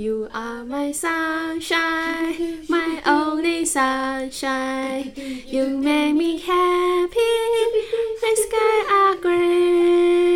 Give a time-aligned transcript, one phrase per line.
[0.00, 5.12] You are my sunshine, my only sunshine.
[5.14, 7.36] You make me happy.
[8.22, 10.29] The sky are gray.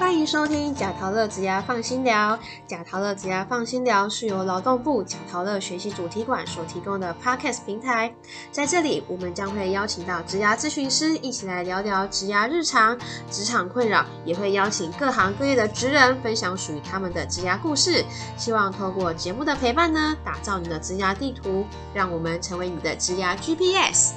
[0.00, 2.36] 欢迎收听贾陶乐职涯放心聊。
[2.66, 8.10] 贾陶乐职涯放心聊是由劳动部贾陶乐学习主题馆所提供的 Podcast 平台。
[8.50, 12.98] 在这里，我们将会邀请到职涯咨询师一起来聊聊职涯日常、
[13.30, 18.02] 职场困扰，也会邀请各行各业的职人分享属于他们的职涯故事。
[18.38, 24.14] 希望透过节目的陪伴呢，打造你的职涯地图，让我们成为你的职涯 GPS。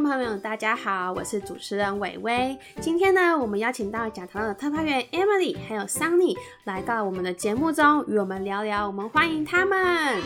[0.00, 2.58] 众朋友们，大家好，我是主持人伟伟。
[2.80, 8.86] 今天呢，我们邀请到讲堂的特派员 Emily 还有 Sunny 来到我们的节目中，与我们聊聊。
[8.86, 10.22] 我们欢迎他们。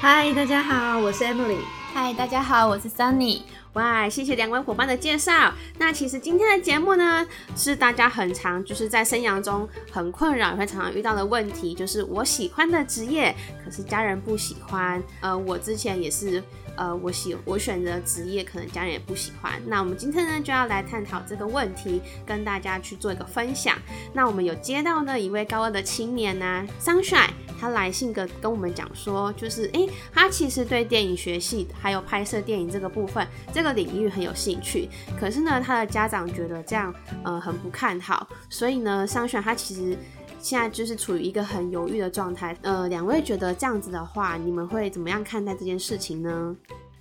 [0.00, 1.60] 嗨，大家好，我是 Emily。
[1.92, 3.42] 嗨，大家好，我是 Sunny。
[3.74, 5.52] 哇，谢谢两位伙伴的介绍。
[5.78, 15.02] 那其实今天的节目呢，是大家很常就是在生涯中很困扰，也会常常遇到的问题，就是我喜欢的职业，可是家人不喜欢。
[15.20, 16.42] 呃，我之前也是。
[16.76, 19.52] 呃，我喜我选择职业，可能家人也不喜欢。
[19.66, 23.78] 那我们今天呢，就要来探讨这个问题，跟大家去做一个分享。
[24.12, 34.88] 那我们有接到呢一位高二的青年呢，Sunshine，他来信跟跟我们讲说，就是诶，他其实对电影学系还有拍摄电影这个部分，这个领域很有兴趣。
[35.18, 39.96] 可是呢，他的家长觉得这样呃很不看好，所以呢商选他其实。
[40.40, 46.54] 现在就是处于一个很犹豫的状态，呃，两位觉得这样子的话，你们会怎么样看待这件事情呢？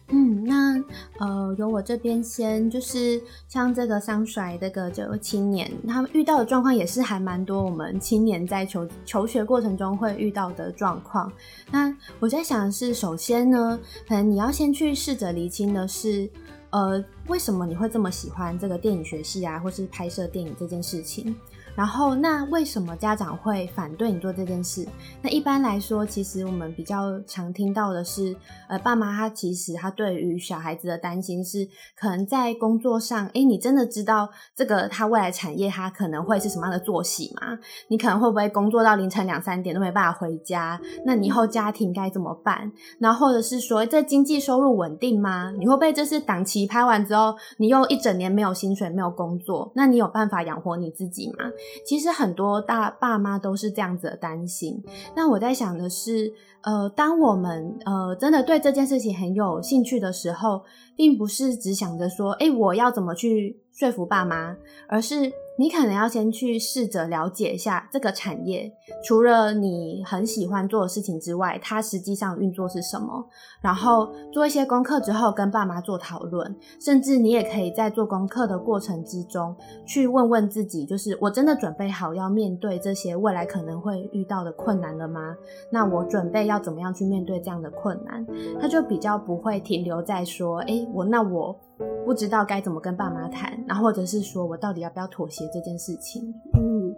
[0.10, 0.84] 嗯，那
[1.18, 11.32] 呃，由我这边先，就是像这个商甩这个这个青年，他们遇到的状况也是还蛮多，我们青年在求求学过程中会遇到的状况。
[11.72, 16.30] 那我在想是，首先呢，可能你要先去试着厘清的是，
[16.72, 21.34] 呃，为什么你会这么喜欢这个电影学系啊，或是拍摄电影这件事情？
[21.76, 24.88] 然后，那为什么家长会反对你做这件事？
[25.22, 28.36] 那一般来说，其实我们比较常听到的是，
[28.70, 37.58] 呃，爸妈他其实他对于小孩子的担心是，可能在工作上，哎，你真的知道这个他未来产业他可能会是什么样的作息吗？
[37.88, 40.80] 你可能会不会工作到凌晨两三点都没办法回家？
[41.06, 42.72] 那你以后家庭该怎么办？
[43.00, 45.52] 然后或者是说，这经济收入稳定吗？
[45.58, 49.72] 你会不会这是档期拍完之后，你又一整年没有薪水、没有工作？
[49.76, 51.46] 那你有办法养活你自己吗？
[51.86, 54.84] 其实很多大爸妈都是这样子的担心。
[55.16, 60.64] 那我在想的是，呃，当我们呃真的对这件事情很有兴趣的时候，
[60.96, 64.56] 并不是只想着说，哎，我要怎么去说服爸妈，
[64.88, 65.32] 而是。
[65.56, 73.24] 你可能要先去试着了解一下这个产业，除了你很喜欢做的事情之外，它实际上运作是什么？
[73.62, 79.56] 然后做一些功课之后，跟爸妈做讨论，甚至你也可以在做功课的过程之中，
[79.86, 85.36] 去问问自己，就是我真的准备好要面对这些未来可能会遇到的困难了吗？
[85.70, 88.26] 那我准备要怎么样去面对这样的困难？
[88.60, 91.56] 他就比较不会停留在说，哎，我那我。
[92.06, 96.34] 不知道该怎么跟爸妈谈，然后或者是说我到底要不要妥协这件事情。
[96.54, 96.96] 嗯，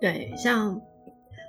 [0.00, 0.80] 对，像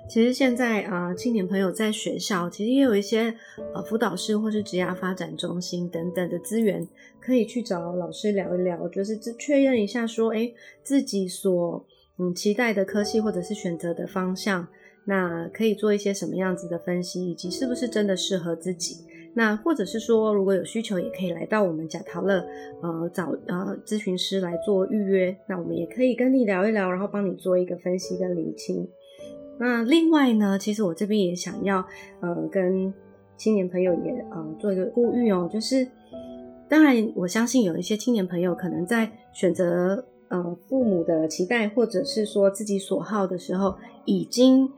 [0.08, 3.34] 其实现在啊，青年朋友在学校其实也有一些
[3.74, 6.86] 呃辅导室或是职业发展中心等等的资源，
[7.20, 10.50] 可以去找老师聊一聊，就是确认一下说，哎，
[10.82, 11.84] 自己所
[12.18, 14.66] 嗯期待的科系或者是选择的方向，
[15.04, 19.04] 那可以做一些什么样子的分析，以及是不是真的适合自己。
[19.34, 22.44] 那或者是说，如果有需求，也可以来到我们贾陶乐，
[22.82, 25.36] 呃，找呃咨询师来做预约。
[25.48, 28.88] 那我们也可以跟你聊一聊，然后帮你做一个分析跟理清。
[29.60, 31.84] 那另外呢，其实我这边也想要
[32.20, 32.92] 呃跟
[33.36, 35.86] 青年朋友也呃做一个呼吁哦，就是
[36.68, 44.68] 当然我相信有一些青年朋友可能在选择呃父母的期待，或者是说自己所好的时候，已经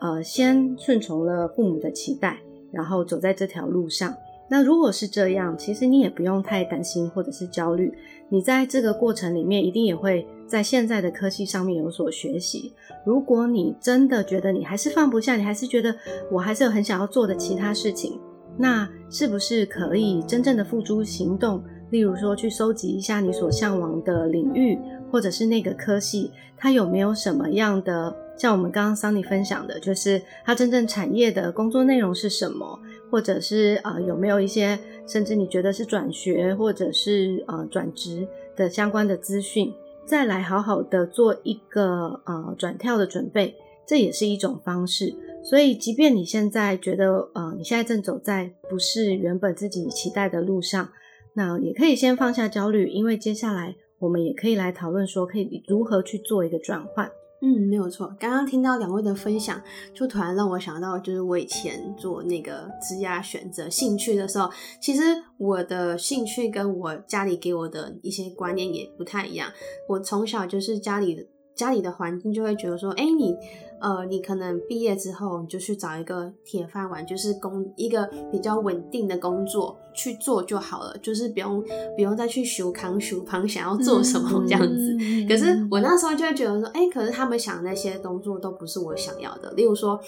[0.00, 2.38] 呃先顺从了父母的期待。
[2.72, 4.14] 然后走在这条路上，
[4.48, 7.92] 那如果是这样，其实你也不用太担心或者是焦虑。
[8.28, 12.72] 你在这个过程里面，一定也会在现在的科技上面有所学习。
[13.04, 15.94] 如果你真的觉得你还是放不下，你还是觉得
[16.30, 18.20] 我还是有很想要做的其他事情，
[18.56, 21.62] 那是不是可以真正的付诸行动？
[21.90, 24.78] 例如说，去收集一下你所向往的领域，
[25.10, 28.14] 或者是那个科系，它有没有什么样的？
[28.36, 38.26] 像我们刚刚桑尼分享的，就是它真正产业的工作内容是什么，或者是呃有没有一些甚至你觉得是转学或者是呃转职
[38.56, 39.70] 的相关的资讯，
[40.06, 43.54] 再来好好的做一个呃转跳的准备，
[43.86, 45.14] 这也是一种方式。
[45.42, 50.88] 所以，即便你现在觉得，呃，你现在正走在不是原本自己期待的路上，
[51.34, 57.10] 那也可以先放下焦虑，因为接下来我们也可以来讨论说，可以如何去做一个转换。
[57.42, 58.14] 嗯，没有错。
[58.20, 59.62] 刚刚听到两位的分享，
[59.94, 65.02] 就突然让我想到，就是我以前做那个职业选择兴趣的时候，其实
[65.38, 69.50] 我的兴趣跟我家里给我的一些观念也不太一样。
[69.88, 71.26] 我从小就是家里
[71.60, 73.36] 家里的环境就会觉得说，哎，你。
[73.82, 81.64] 呃，你可能毕业之后，你就去找一个铁饭碗，就是工一个比较稳定的工作去做就好了，就是不用
[81.96, 84.98] 不用再去修康修胖，想要做什么这样子。
[85.26, 89.50] 可是我那时候就会觉得说，哎，可是他们想那些工作都不是我想要的。
[89.52, 89.98] 例如说，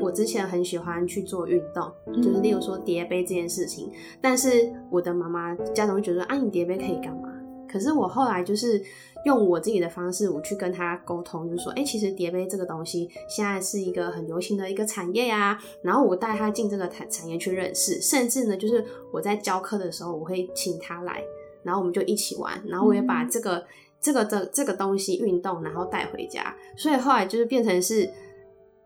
[0.00, 7.28] 我之前很喜欢去做运动，就是例如说叠杯这件事情，但是我的妈妈家长会觉得，啊，你叠杯可以干嘛？
[7.70, 8.82] 可是我后来就是
[9.24, 15.58] 用我自己的方式，我去跟他沟通，就是说，哎，其实叠杯这个东西现在是一个很流行的一个产业呀。
[15.82, 21.22] 然后我带他进这个产产业去认识，甚至呢，就是我在教课的时候，我会请他来，
[21.62, 23.64] 然后我们就一起玩，然后我也把这个
[24.00, 26.56] 这个的这个东西运动，然后带回家。
[26.76, 28.10] 所以后来就是变成是。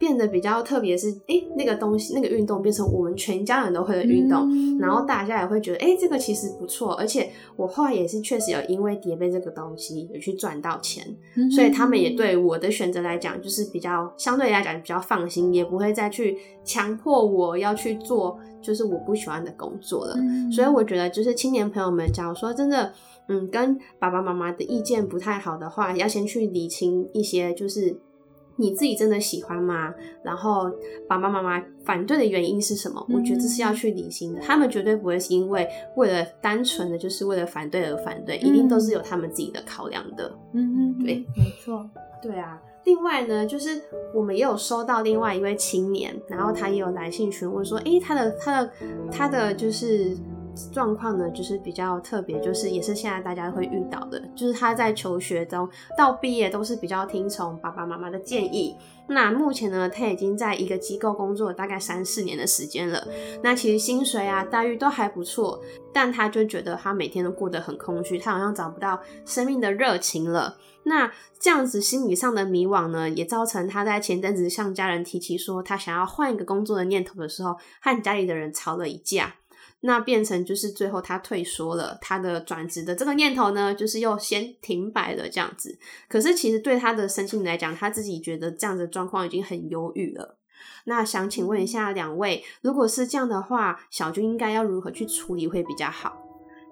[0.03, 4.49] 变得比较特别，是哎，那个东西，那个运动变成我们全家人都会的运动，
[4.81, 6.93] 然后大家也会觉得，哎，这个其实不错。
[6.95, 11.07] 而且我后来也是确实有因为叠被这个东西有去赚到钱，
[11.53, 20.17] 所以他们也对我的选择来讲，就是比较相对来讲比较放心，也不会再去强迫我要去做就是我不喜欢的工作了。
[20.51, 22.93] 所以我觉得，就是青年朋友们，假如说真的，
[23.29, 27.97] 嗯，跟爸爸妈妈的意见不太好的话，要先去理清一些，就是。
[28.57, 29.95] 你自己真的喜欢吗？
[30.23, 30.71] 然后
[31.09, 33.05] 爸爸妈妈反对的原因是什么？
[33.13, 34.41] 我觉得这是要去理性的。
[34.41, 40.33] 他们绝对不会是因为为了单纯的就是为了反对而反对，一定都是有他们自己的考量的。
[40.53, 41.89] 嗯嗯，对，没错，
[42.23, 42.61] 对啊。
[42.85, 43.81] 另外呢，就是
[44.15, 48.71] 我们也有收到另外一位青年，然后他也有来信询问说，诶，他的他的
[49.11, 50.17] 他的就是。
[50.73, 58.77] 状况呢，就是比较特别，就是也是现在大家会遇到的，就是他在求学中到毕业都是比较听从爸爸妈妈的建议。
[59.09, 63.07] 那目前呢，他已经在一个机构工作大概三四年的时间了。
[63.43, 65.61] 那其实薪水啊、待遇都还不错，
[65.93, 70.57] 但他就觉得他每天都过得很空虚，他好像找不到生命的热情了。
[70.85, 79.35] 那这样子心理上的迷惘呢，也造成他在前阵子向家人提起说他想要换一个工作的念头的时候，和家里的人吵了一架。
[79.85, 85.77] 那变成就是最后他退缩了，他的转职的这个念头呢，就是又先停摆了这样子。
[86.09, 90.39] 可是其实对他的身心来讲，他自己觉得这样的状况已经很忧郁了。
[90.85, 96.17] 那想请问一下两位，如果是这样的话，小军应该要如何去处理会比较好？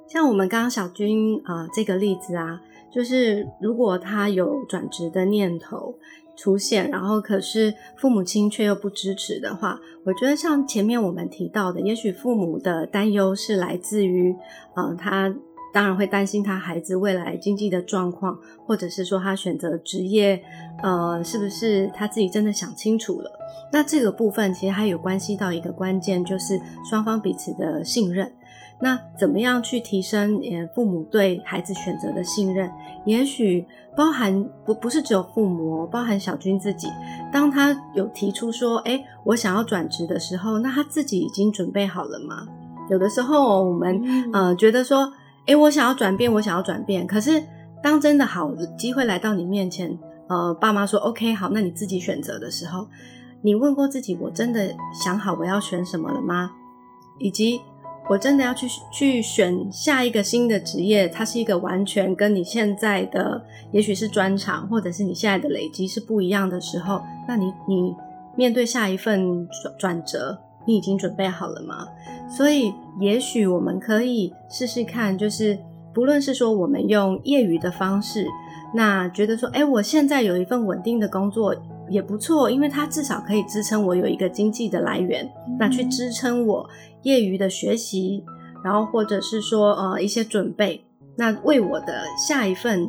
[0.08, 2.60] 像我们刚刚小军啊这个例子啊，
[2.92, 5.98] 就是如果他有转职的念头。
[6.40, 14.34] 出现，然后可是父母亲却又不支持的话，我觉得像前面我们提到的，也许父母的担忧是来自于，
[14.74, 15.34] 嗯，他
[15.74, 20.42] 当然会担心他孩子未来经济的状况，或者是说他选择职业，
[20.82, 23.30] 呃，是不是他自己真的想清楚了？
[23.70, 26.58] 那这个部分其实还有关系到一个关键，就是
[26.88, 28.32] 双方彼此的信任。
[28.82, 32.70] 那怎么样去提升呃父母对孩子选择的信任？
[33.04, 33.66] 也许
[33.96, 36.88] 包含不不是只有父母，包含小军自己。
[37.32, 42.46] 当他有提出说，哎，我想要转职的时候，那他自己已经准备好了吗？
[42.88, 44.02] 有的时候我们
[44.32, 45.12] 呃觉得说，
[45.46, 47.06] 哎，我想要转变，我想要转变。
[47.06, 47.42] 可是
[47.82, 52.86] 当真的好机会来到你面前，呃，爸妈说 OK 好，那你自己选择的时候，
[53.42, 56.52] 你问过自己，我真的想好我要选什么了吗？
[57.18, 57.60] 以及。
[58.08, 67.94] 我真的要去去选下一个新的职业，它是一个完全跟你现在的，也许是专长，或者是你现在的累积是不一样的时候，那你你
[68.34, 71.86] 面对下一份转转折，你已经准备好了吗？
[72.28, 75.58] 所以，也许我们可以试试看，就是
[75.94, 78.26] 不论是说我们用业余的方式，
[78.74, 81.54] 那觉得说，哎，我现在有一份稳定的工作
[81.90, 86.66] 也不错，因为它至少可以支撑我有一个经济的来源，那去支撑我。
[87.02, 88.22] 业余的学习，
[88.62, 90.84] 然后或者是说呃一些准备，
[91.16, 92.86] 那为我的下一份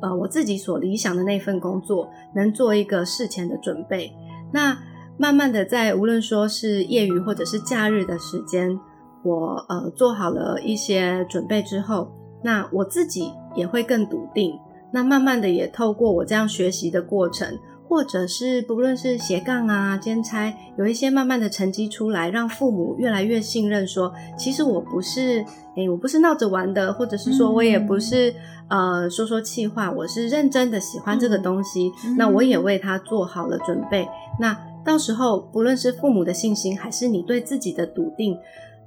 [0.00, 4.10] 呃我自己所理想的那份工作，能做一个事前的准备。
[4.50, 4.78] 那
[5.18, 8.80] 慢慢的在无论说是业余或者是假日的时间，
[9.22, 12.10] 我呃做好了一些准备之后，
[12.42, 14.58] 那我自己也会更笃定。
[14.90, 17.58] 那慢慢的也透过我这样学习的过程。
[17.90, 25.44] 或者是不论是斜杠啊、兼差，有一些慢慢的成绩出来，让父母越来越信任，说其实我不是，
[25.74, 28.32] 诶，我不是闹着玩的，或者是说我也不是
[28.68, 38.38] 呃说说气话，我是认真的喜欢这个东西，那我也为他做好了准备，那到时候不论是父母的信心，还是你对自己的笃定，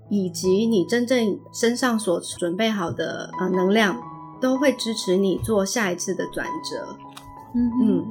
[0.07, 4.01] 以及你真正身上所准备好的呃能量，
[4.39, 6.95] 都会支持你做下一次的转折。
[7.53, 8.05] 嗯嗯。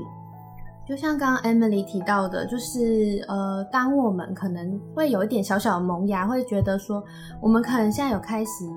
[0.85, 7.03] 就像刚刚 Emily 提到的，就是呃，当我们可能会有一点小小的萌芽，会觉得说，
[7.41, 8.69] 我们可能现在有开始。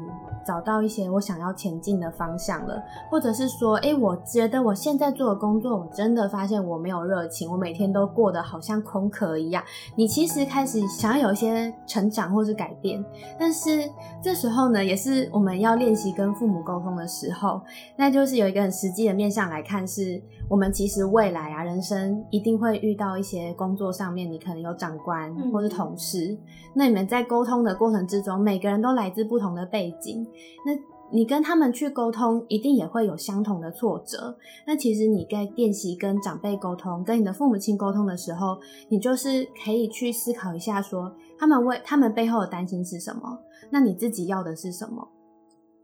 [0.45, 9.63] 找到一些我想要前进的方向了，或者是说，哎，我觉得我现在做的工作，我真的发现我没有热情，我每天都过得好像空壳一样。
[9.95, 13.03] 你其实开始想要有一些成长或是改变，
[13.39, 13.89] 但是
[14.21, 17.59] 这时候呢，也是我们要练习跟父母沟通的时候，
[17.97, 26.37] 那就是有一个很实际的面向来看，是我们其实未来啊，人生一定会遇到一些工作上面，你可能有长官或是同事，
[26.75, 30.23] 那你们在沟通的过程之中，每个人都来自不同的背景。
[30.65, 30.73] 那
[31.11, 34.35] 你跟他们去沟通，一定也会有相同的挫折。
[34.65, 38.57] 那其实你在练习跟长辈沟通、跟你的父母亲沟通的时候，
[38.89, 43.39] 你就是可以去思考一下，说他们为他们背后的担心是什么，
[43.69, 45.07] 那你自己要的是什么。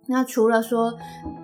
[0.08, 0.94] 那除了说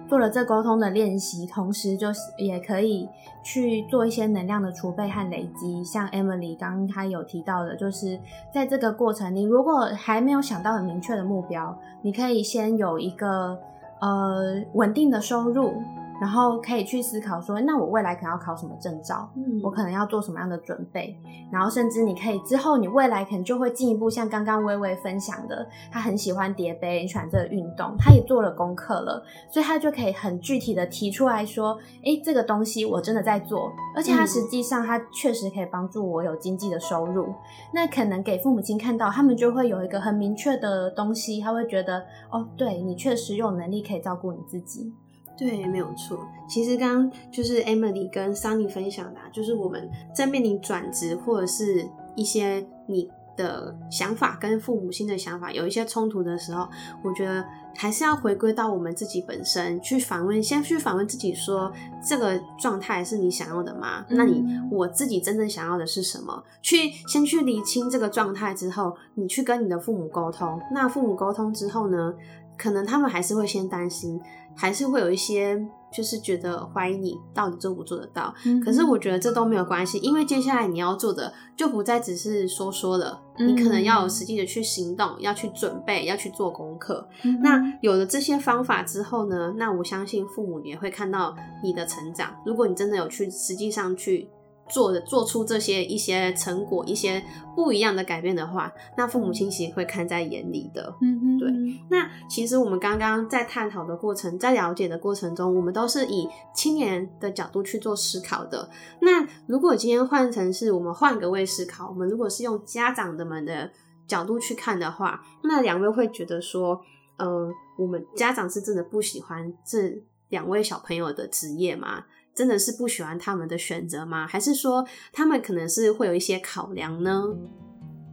[0.07, 3.07] 做了这沟通的练习，同时就是也可以
[3.43, 5.83] 去做一些能量的储备和累积。
[5.83, 8.19] 像 Emily 刚刚她有提到的，就是
[8.53, 13.57] 在这个过程，你如果还没有想到很明确的目标，你可以先有一个
[14.01, 15.73] 呃稳定的收入。
[16.19, 19.29] 然后可以去思考说，那我未来可能要考什么证照？
[19.35, 21.19] 嗯，我可能要做什么样的准备？
[21.51, 37.33] 然后甚至你可以之后，你未来可能就会进一步像刚刚微微分享的，他很喜欢叠杯，很喜欢这个运动，他也做了功课了，所以他就可以很具体的提出来说，哎，这个东西我真的在做，而且他实际上他确实可以帮助我有经济的收入。
[37.73, 41.99] 那可能给父母亲看到，他们就会有一个很明确的东西，他会觉得，
[42.31, 44.93] 哦，对你确实有能力可以照顾你自己。
[45.37, 46.27] 对，没有错。
[46.49, 56.67] 其实刚刚就是 Emily 跟 Sunny 分享的，就是我们在面临转职或者是一些你的想法跟父母亲的想法有一些冲突的时候，
[57.03, 61.71] 我觉得还是要回归到我们自己本身去反问，先去反问自己说，
[62.03, 64.03] 这个状态是你想要的吗？
[64.09, 66.43] 那你我自己真正想要的是什么？
[66.63, 70.59] 去先去理清这个状态之后，你去跟你的父母沟通。
[70.71, 72.11] 那父母沟通之后呢，
[72.57, 74.19] 可能他们还是会先担心。
[74.57, 75.55] 还是会有一些，
[75.93, 78.33] 就是觉得怀疑你到底做不做得到。
[78.65, 87.07] 可是我觉得这都没有关系，因为接下来你要做的就不再只是说说了，你可能要有实际的去行动，要去准备，要去做功课。
[87.41, 92.35] 那有了这些方法之后呢，那我相信父母也会看到你的成长。
[92.45, 94.29] 如果你真的有去实际上去。
[94.69, 97.23] 做的做出这些一些成果，一些
[97.55, 100.95] 不一样的改变的话，那父母亲其实会看在眼里的。
[101.01, 101.49] 嗯嗯，对。
[101.89, 108.69] 那其实我们刚刚在探讨的过程，在了解的过程中，我们都是以青年的角度去做思考的。
[109.01, 113.71] 那如果今天换成是我们换个位思考，我们如果是用家长的们的
[114.07, 116.81] 角度去看的话，那两位会觉得说，
[117.17, 122.03] 嗯，我们家长是真的不喜欢这两位小朋友的职业吗？
[122.37, 124.27] 真的是不喜欢他们的选择吗？
[124.27, 127.23] 还是说他们可能是会有一些考量呢？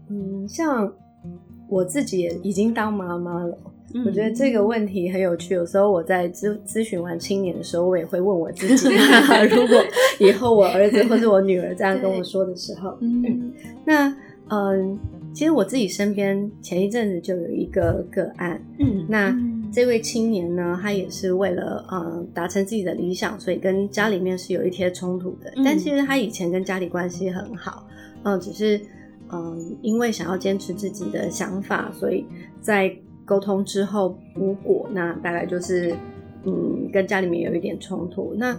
[0.08, 0.90] 嗯，像
[1.68, 3.58] 我自己也已经当妈妈了，
[4.06, 5.52] 我觉得这个问题很有趣。
[5.52, 8.88] 有时候我在咨咨询完青年的时候，我也会问我自己：
[9.54, 9.84] 如果
[10.18, 13.52] 以后我儿子或者我女儿这样跟我说的时候，嗯，
[13.84, 14.16] 那
[14.48, 14.98] 嗯，
[15.34, 19.36] 其实我自己身边前一阵子就有一个个案，嗯，那。
[19.74, 25.52] 这位青年呢，他也是为了呃达成自己的理想，所以跟家里面是有一些冲突的。
[25.64, 27.84] 但其实他以前跟家里关系很好，
[28.22, 28.80] 嗯，只是
[29.32, 32.24] 嗯因为想要坚持自己的想法，所以
[32.60, 35.92] 在沟通之后无果，那大概就是
[36.44, 38.32] 嗯跟家里面有一点冲突。
[38.38, 38.56] 那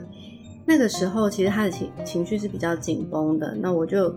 [0.66, 4.14] 那个时候其实他的情情绪是比较紧绷的，那我就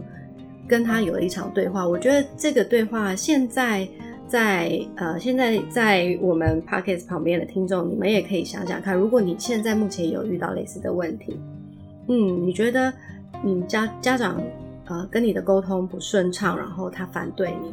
[0.67, 1.87] 跟他有了一场对话。
[1.87, 3.89] 我觉得这个对话现在。
[4.29, 11.41] 在呃，现在在我们 podcast 旁边的听众，你们也可以想想看，如果你现在目前有遇到类似的问题，
[12.09, 12.93] 嗯，你觉得
[13.43, 14.41] 你家家长
[14.85, 17.73] 呃跟你的沟通不顺畅，然后他反对你，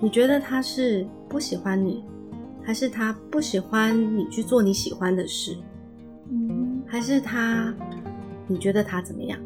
[0.00, 2.04] 你觉得他是不喜欢你，
[2.62, 5.56] 还是他不喜欢你去做你喜欢的事？
[6.30, 7.74] 嗯，还是他
[8.46, 9.38] 你觉得他怎么样？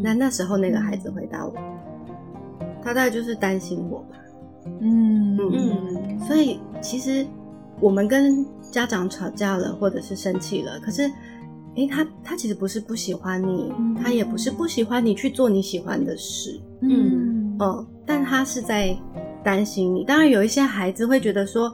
[0.00, 1.52] 那那时候那个孩子回答我，
[2.84, 4.16] 他大概就是担心我吧。
[4.80, 7.26] 嗯嗯，所以其实
[7.80, 11.02] 我们跟家长吵架了，或者是生气了，可是，
[11.76, 13.72] 哎，他他其实不是不喜欢你，
[14.02, 18.96] 他也不是不喜欢你去做你喜欢的事，嗯哦，但他是在
[19.42, 20.04] 担心你。
[20.04, 21.72] 当然，有一些孩子会觉得说，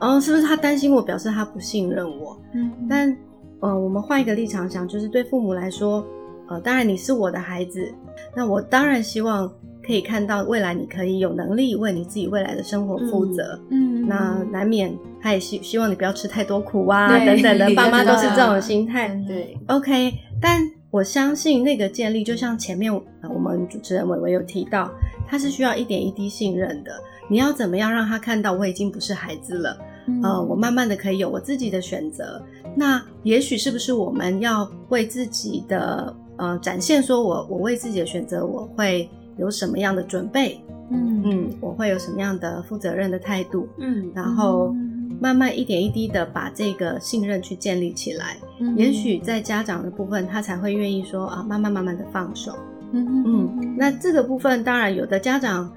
[0.00, 2.38] 哦，是不是他担心我，表示他不信任我？
[2.54, 3.16] 嗯，但
[3.60, 6.06] 呃，我们换一个立场想，就是对父母来说，
[6.48, 7.92] 呃，当然你是我的孩子，
[8.36, 9.50] 那我当然希望。
[9.88, 13.58] 可以看到未来你可以有能力为你自己未来的生活负责。
[13.70, 19.08] 嗯，那难免他也希希望你不要吃太多苦啊，等等的，爸妈都是这种心态。
[19.26, 22.92] 对，OK，但我相信那个建立，就像前面
[23.22, 24.90] 呃我们主持人伟伟有提到，
[25.26, 26.92] 他是需要一点一滴信任的。
[27.30, 29.78] 你要怎么样让他看到我已经不是孩子了？
[30.06, 32.42] 嗯呃，我慢慢的可以有我自己的选择。
[32.76, 40.60] 那也许是不是我们要为自己的呃展现，说我我为自己的选择，我会有什么样的准备？
[40.90, 43.68] 嗯嗯，我会有什么样的负责任的态度？
[43.78, 48.36] 嗯，然后嗯慢慢一点一滴的把这个信任去建立起来。
[48.60, 52.52] 嗯也许在家长的部分，他才会愿意说啊，慢慢慢慢的放手。
[52.92, 55.70] 嗯嗯，那这个部分当然有的家长，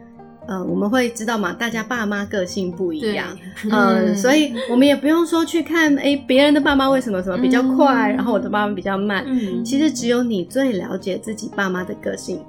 [0.48, 3.28] 呃，我们会知道嘛，大家爸妈个性不一样，
[3.70, 9.26] 呃，嗯所以我们也不用说去看，哎，别人的爸妈为什么什么比较快，嗯然后我的爸妈比较慢。
[9.28, 12.40] 嗯，其实只有你最了解自己爸妈的个性，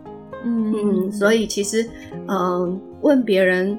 [0.45, 1.89] 嗯嗯，所以其实，
[2.29, 3.79] 嗯、问别人，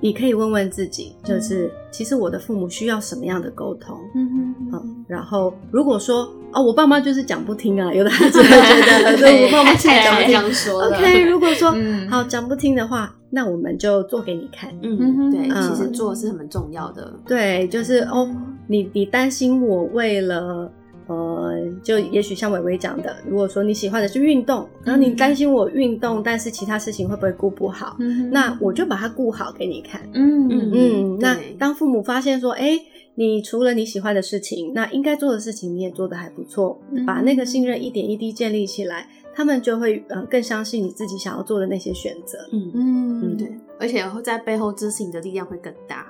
[0.00, 10.26] 你可以问问自己，就是其实我的父母需要什么样的沟通，嗯嗯，然后如果说哦，我爸妈就是讲不听啊，有的孩子会觉得，对，我爸妈就是讲不听。
[10.26, 14.68] 这样说的 OK，如果说、嗯好讲不听的话，那我们就做给你看。
[14.82, 17.12] 嗯，对，嗯其实做是很重要的。
[17.24, 18.28] 对，就是哦，
[18.66, 20.68] 你你担心我为了
[21.10, 27.96] 呃，就也许像伟伟讲的，如果说你喜欢的是运动，然后你担心我运动，但是其他事情会不会顾不好？
[27.98, 30.00] 嗯那我就把它顾好给你看。
[30.14, 32.78] 嗯嗯嗯，那当父母发现说，哎，
[33.16, 42.38] 你除了你喜欢的事情，那应该做的事情你也做得还不错，嗯把那个信任一点一滴建立起来，他们就会呃更相信你自己想要做的那些选择。
[42.52, 46.06] 嗯嗯嗯对，而且在背后支持你的力量会更大。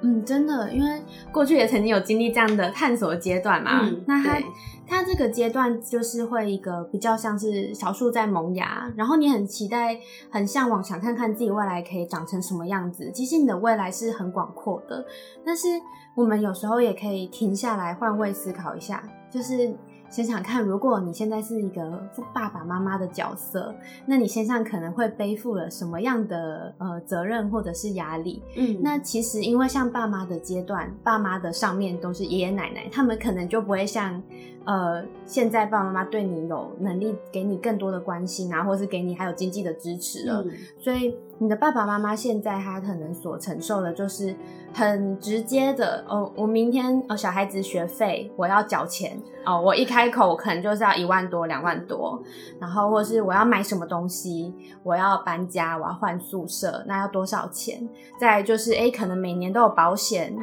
[0.00, 1.02] 嗯，真的，因为
[1.32, 3.80] 过去也曾经有经历这样的探索阶段嘛。
[3.82, 4.46] 嗯那他对
[4.86, 9.98] 他这个阶段就是会一个比较像是小树在萌芽，然后你很期待、
[10.30, 13.10] 很向往，想看看自己未来可以长成什么样子。
[13.12, 15.04] 其实你的未来是很广阔的，
[15.44, 15.66] 但是
[16.14, 19.74] 我们有时候也可以停下来换位思考一下，就是。
[20.10, 23.74] 想想看，如果你现在是一个爸爸妈妈的角色，
[24.06, 28.42] 那你身上可能会背负了什么样的呃责任或者是压力？
[28.56, 34.22] 嗯那其实因为像爸妈的阶段，爸妈的上面都是爷爷奶奶，他们可能就不会像
[34.64, 40.42] 呃现在爸爸妈妈对你有能力给你更多的关心啊，或是给你还有经济的支持了。
[40.46, 44.34] 嗯所以你的爸爸妈妈现在他可能所承受的就是
[44.74, 52.20] 很直接的哦，我明天哦小孩子学费我要缴钱哦，我一开口可能就是要一万多两万多，
[52.60, 57.88] 然后或是我要买什么东西，我要搬家，我要换宿舍，那要多少钱？
[58.20, 60.36] 再来就是哎，可能每年都有保险，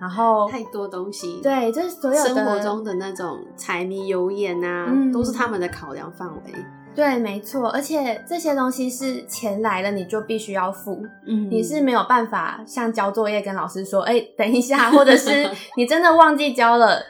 [0.00, 6.52] 然后太多东西，，对，这所有生活中的那种柴米油盐啊，嗯都是他们的考量范围。
[6.94, 17.00] 对，没错，而且这些东西是钱来了你就必须要付，嗯你是没有办法像交作业跟老师说，哎、等一下， 或者是你真的忘记交了，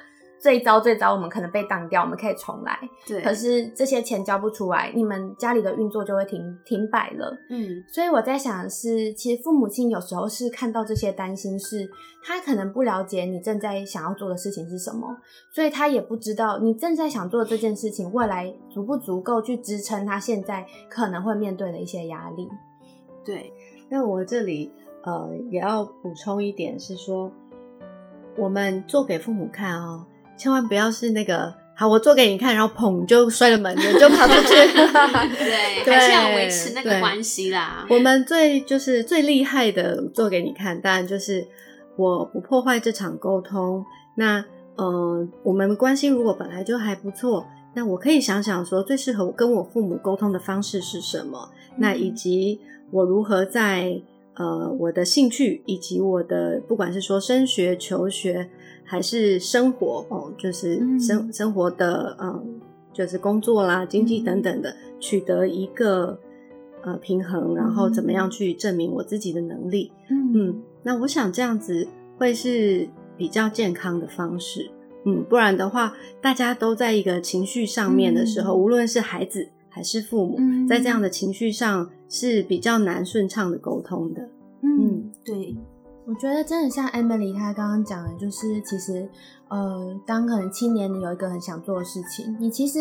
[0.40, 2.78] 最糟最糟，我们可能被当掉，我们可以重来。
[3.06, 7.36] 对，可是这些钱交不出来，你们家里的运作就会停停摆了。
[7.50, 11.86] 嗯所以我在想的是，其实父母亲有时候是看到这些担心是，
[12.24, 15.14] 他可能不了解你正在想要做的事情是什么，
[15.54, 22.48] 所以他也不知道你正在想做的这件事情未来足不足够去支撑他现在可能会面对的一些压力。
[23.22, 23.52] 对，
[23.90, 24.72] 那我这里
[25.04, 27.30] 呃也要补充一点是说，
[28.38, 30.06] 我们做给父母看哦，
[30.40, 34.54] 千万不要是那个好，我做给你看，然后砰就摔了门，人就跑出去。
[35.36, 37.86] 对，对还是要维持那个对关系啦。
[37.90, 41.46] 我们最就是最厉害的做给你看，当然就是
[41.96, 43.84] 我不破坏这场沟通。
[44.16, 44.42] 那
[44.76, 51.50] 呃，我们关系如果本来就还不错，那我可以想想说，最适合我跟我父母沟通的方式是什么？
[51.76, 54.00] 那以及我如何在
[54.34, 58.50] 呃我的兴趣以及我的不管是说升学、求学
[58.90, 61.32] 还是生活哦，就是生、嗯。
[61.32, 62.60] 生活的嗯，
[62.92, 66.18] 就是工作啦、经济等等的，取得一个
[66.82, 69.92] 呃平衡，然后怎么样去证明我自己的能力？
[70.08, 70.32] 嗯。
[70.34, 71.86] 嗯，那我想这样子
[72.18, 74.68] 会是比较健康的方式。
[75.04, 78.58] 嗯，不然的话，大家都在一个情绪上面的时候，嗯。
[78.60, 84.28] 无论是孩子还是父母，嗯在这样的情绪上是比较难顺畅的沟通的。
[84.62, 85.56] 嗯，对，
[86.10, 89.08] 我觉得真的像 Emily 她刚刚讲的，就是其实
[89.46, 92.80] 呃，当可能青年你有一个很想做的事情，你其实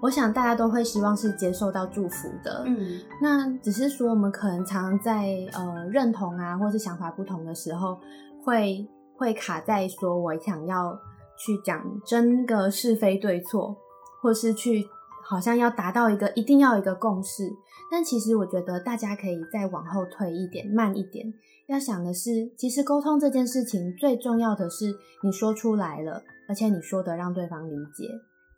[0.00, 2.64] 我想大家都会希望是接受到祝福的。
[2.66, 7.98] 嗯那只是说我们可能常常在呃认同啊，或是想法不同的时候，
[8.42, 10.98] 会会卡在说我想要
[11.36, 13.76] 去讲真个是非对错，
[14.22, 14.88] 或是去
[15.22, 17.52] 好像要达到一个一定要一个共识。
[17.92, 21.26] 但其实我觉得大家可以再往后退一点，慢一点。
[21.70, 28.08] 要想的是，其实沟通这件事情最重要的是你说出来了，而且你说的让对方理解，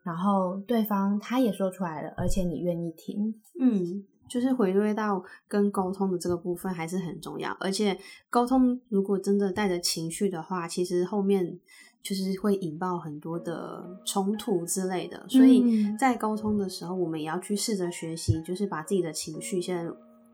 [0.02, 3.34] 然后对方他也说出来了，而且你愿意听。
[3.60, 7.54] 嗯，就是回归到跟沟通的这个部分还是很重要。
[7.60, 7.98] 而且
[8.30, 11.60] 沟通如果真的带着情绪的话，其实后面。
[12.04, 15.64] 就是会引爆很多的冲突之类的，所以
[15.96, 19.88] 在沟通的时候，我们也要去试着学习，就是把自己的情绪先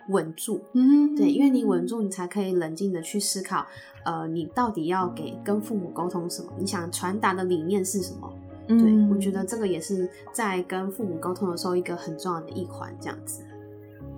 [0.09, 0.61] 稳住。
[0.73, 3.67] 嗯，对，因为你稳住，你才可以冷静的去思考，
[4.05, 6.53] 呃，你到底要给跟父母沟通什么？
[6.59, 8.33] 你想传达的理念是什么？
[8.67, 8.77] 对，
[9.11, 12.95] 我觉得这个也是在跟父母沟通的时候一个很重要的一环。
[13.01, 13.43] 这样子，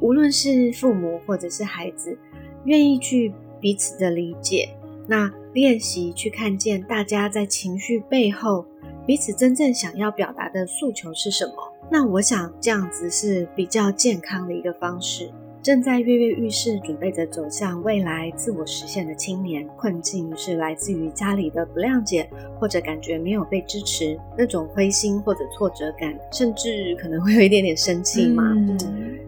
[0.01, 2.19] 无论是父母或者是孩子，
[2.65, 4.69] 愿意去彼此的理解。
[5.07, 8.65] 那练习去看见大家在情绪背后
[9.07, 11.55] 彼此真正想要表达的诉求是什么？
[11.91, 15.31] 那我想这样子是比较健康的一个方式。
[15.63, 22.27] 正在跃跃欲试、准备着走向未来自我实现的青年，困境是来自于家里的不谅解，
[22.59, 28.43] 或者感觉没有被支持，那种灰心或者挫折感，甚至可能会有一点点生气嘛？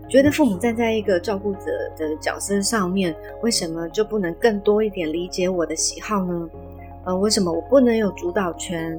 [0.08, 1.66] 觉得父母站在一个照顾者
[1.98, 6.48] 的角色上面，为什么就不能更多一点理解我的喜好呢？
[7.04, 8.98] 呃，为什么我不能有主导权？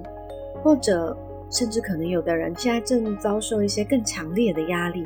[0.62, 1.18] 或者，
[1.50, 5.04] 甚至可能有的人现在正遭受一些更强烈的压力。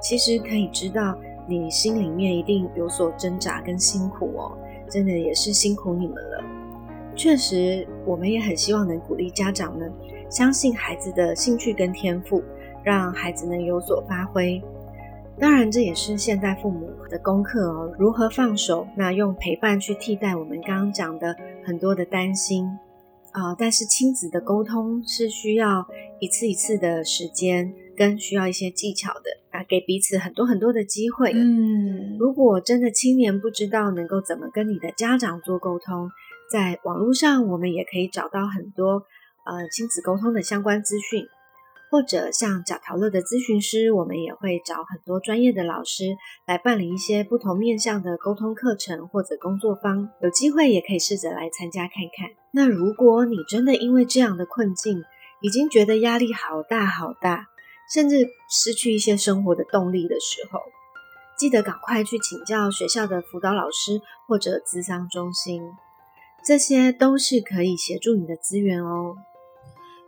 [0.00, 1.16] 其实可以知道，
[1.48, 4.56] 你心里面一定有所挣扎跟辛苦哦，
[4.90, 6.44] 真的也是辛苦你们了。
[7.14, 9.90] 确实，我们也很希望能鼓励家长们
[10.28, 12.42] 相信孩子的兴趣跟天赋，
[12.84, 14.62] 让孩子能有所发挥。
[15.38, 17.92] 当然，这也是现在父母的功课哦。
[17.98, 18.86] 如何放手？
[18.96, 22.66] 那用陪伴去替代我们刚刚讲的很多的担心
[23.32, 23.54] 啊。
[23.58, 25.86] 但是亲子的沟通是需要
[26.20, 29.24] 一次一次的时间，跟需要一些技巧的
[29.56, 31.32] 啊，给彼此很多很多的机会。
[31.32, 36.10] 嗯，如果真的青年不知道能够怎么跟你的家长做沟通，
[36.52, 39.02] 在网络上我们也可以找到很多
[39.44, 41.26] 呃亲子沟通的相关资讯。
[41.88, 50.10] 或者像贾陶乐的咨询师，我们也会找很多专业的老师来办理一些不同面向的沟通课程或者工作坊。
[50.20, 52.28] 有机会也可以试着来参加看看。
[52.50, 55.04] 那如果你真的因为这样的困境，
[55.40, 57.46] 已经觉得压力好大好大，
[57.88, 60.60] 甚至失去一些生活的动力的时候，
[61.38, 65.62] 记得赶快去请教学校的辅导老师或者咨商中心，
[66.44, 69.16] 这些都是可以协助你的资源哦。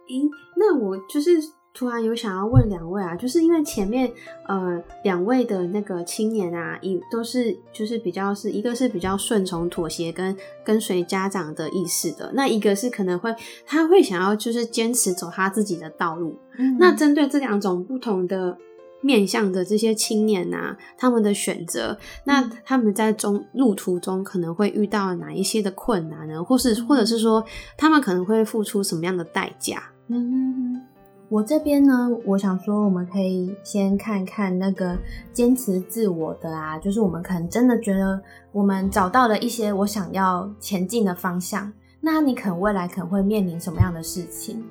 [0.07, 1.58] 咦，那我就是。
[1.79, 4.11] 突然有想要问两位啊，就是因为前面
[4.49, 13.33] 呃两位的那个青年啊，一都是就是比较是一个是比较顺从妥协跟跟随家长的意识的，那一个是可能会
[13.65, 16.37] 他会想要就是坚持走他自己的道路。
[16.81, 18.59] 那针对这两种不同的
[19.01, 26.43] 面向的这些青年啊，他们的选择，那他们在中路途中可能会遇到哪一些的困难呢？
[26.43, 27.45] 或是或者是说
[27.77, 29.93] 他们可能会付出什么样的代价？
[30.09, 30.83] 嗯。
[31.31, 34.97] 我这边呢，我想说，我们可以先看看那个
[35.31, 38.19] 坚持自我的啊，就是我们可能真的觉得
[38.51, 44.65] 我们找到了一些我想要前进的方向，那你可能未来可能会面临什么样的事情？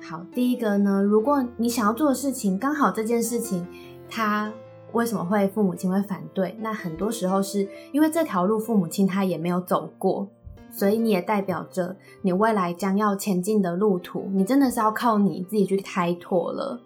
[0.00, 3.66] 好，第一个呢，如果你想要做的事情刚好这件事情，
[4.08, 4.52] 他
[4.92, 6.56] 为什么会父母亲会反对？
[6.60, 10.28] 那很多时候是因为这条路父母亲他也没有走过。
[10.76, 16.80] 所以你也代表着你未来将要前进的路途，你真的是要靠你自己去开拓了。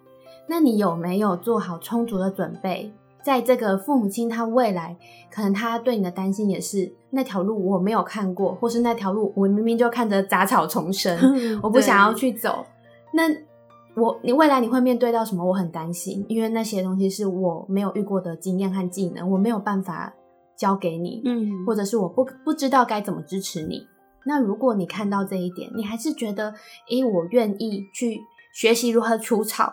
[0.46, 2.92] 那你有没有做好充足的准备？
[3.22, 4.96] 在这个父母亲他未来
[5.31, 11.18] 可能他对你的担心也是那条路我没有看过，或是那条路我明明就看着杂草丛生，
[11.62, 12.64] 我不想要去走。
[13.12, 13.24] 那
[14.01, 15.44] 我你未来你会面对到什么？
[15.44, 20.14] 我很担心，因为那些东西是我没有遇过的经验和技能，我没有办法。
[20.59, 23.87] 交给你，嗯，或者是我不不知道该怎么支持你。
[24.27, 26.53] 那如果你看到这一点，你还是觉得，
[26.90, 28.21] 诶，我愿意去
[28.53, 29.73] 学习如何除草，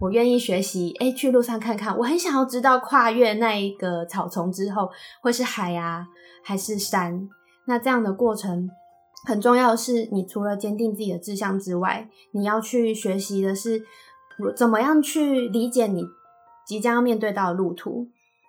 [0.00, 4.90] 我愿意学习，诶，去路上看看，我很想要知道跨越那一个草丛之后
[5.22, 6.06] 会是海啊，
[6.44, 7.28] 还是山？
[7.66, 8.70] 那这样的过程
[9.26, 13.82] 很重要的是，你除了坚定自己的志向之外，你要去学习的是
[14.54, 16.04] 怎么样去理解你
[16.64, 18.06] 即将要面对到的路途。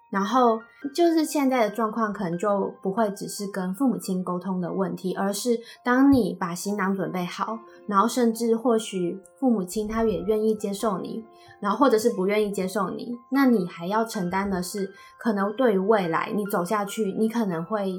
[0.10, 0.60] 然后
[0.96, 11.26] 就是现在的状况，可能就不会只是跟父母亲沟通的问题，而是当你把行囊准备好，然后甚至或许父母亲他也愿意接受你，
[11.60, 14.90] 然后或者是不愿意接受你，那你还要承担的是，
[15.20, 17.94] 可能对于未来你走下去，你可能会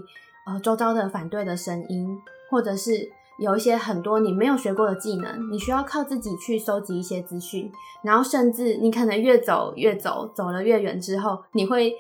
[0.47, 2.19] 呃周遭的反对的声音，
[2.51, 2.93] 或者是
[3.39, 7.71] 有一些很多你没有学过的技能，你需要靠自己去收集一些资讯，
[8.03, 11.95] 然后甚至你可能越走越走，走了越远之后，你会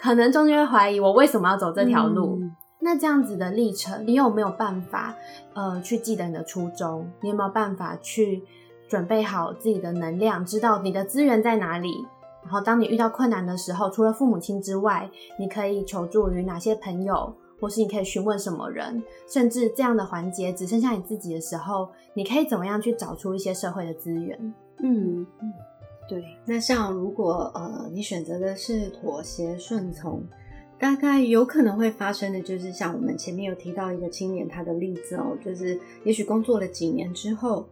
[0.00, 2.38] 可能中间会怀疑我为什么要走这条路。
[2.80, 5.14] 那这样子的历程，你有没有办法
[5.54, 7.08] 呃去记得你的初衷？
[7.20, 8.44] 你有没有办法去
[8.88, 12.04] 准备好自己的能量，知道你的资源在哪里？
[12.42, 17.32] 然后当你遇到困难的时候，除了父母亲之外，你可以求助于哪些朋友？
[17.62, 24.54] 或是你可以询问什么人，甚至这样的环节只剩下你自己的时候，你可以怎么样去找出一些社会的资源？
[24.82, 25.24] 嗯，
[26.08, 26.24] 对。
[26.44, 30.24] 那像如果呃你选择的是妥协顺从，
[30.76, 37.64] 大概有可能会发生的就是像我们前面有提到一个青年他的例子哦，就是也许工作了几年之后，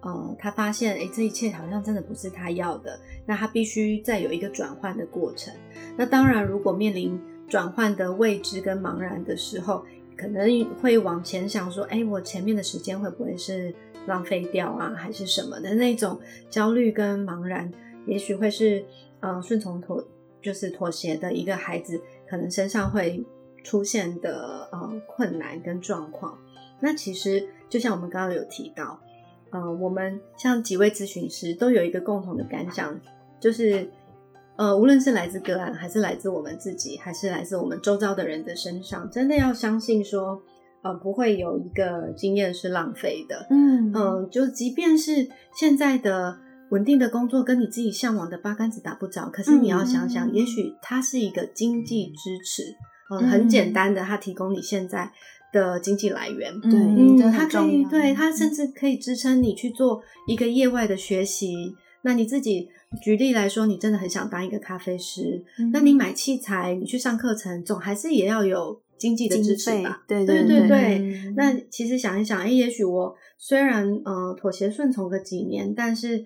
[0.00, 5.52] 呃，他发现哎这一切好像真的不是他要的，那他必须再有一个转换的过程。
[5.98, 9.84] 那当然，如果面临转换的未知跟茫然的时候，
[10.16, 13.72] 可能会往前想说：“哎，我前面的时间会不会是
[14.06, 17.70] 浪费掉啊，还是什么的那种焦虑跟茫然？
[18.06, 18.84] 也许会是
[19.20, 20.02] 呃顺从妥，
[20.42, 23.24] 就是妥协的一个孩子，可能身上会
[23.62, 26.38] 出现的呃困难跟状况。
[26.80, 29.00] 那其实就像我们刚刚有提到，
[29.50, 32.98] 呃，我们像几位咨询师都有一个共同的感想，
[33.38, 33.88] 就是。
[34.56, 40.40] 呃，无论是来自个案，还是来自我们自己，还是来自我们周遭的人的身上，真的要相信说，
[40.82, 43.48] 呃，不会有一个经验是浪费的。
[43.50, 46.38] 嗯嗯，就即便是现在的
[46.70, 52.62] 稳定的工作跟你自己向往的八竿子打不着，可是你要想想，也许它是一个经济支持，
[53.10, 55.10] 嗯，很简单的，它提供你现在
[55.52, 56.60] 的经济来源。
[56.60, 61.74] 对，嗯，它可以，对，它甚至可以支撑你去做一个业外的学习。
[62.04, 62.68] 那你自己。
[63.02, 70.04] 举例来说，你真的很想当一个咖啡师，那你买器材，你去上课程，总还是也要有经济的支持吧？
[70.06, 71.32] 对对对对。
[71.34, 76.24] 那其实想一想，哎，也许我虽然呃妥协顺从个几年，但是